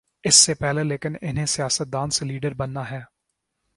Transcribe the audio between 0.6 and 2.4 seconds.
پہلے لیکن انہیں سیاست دان سے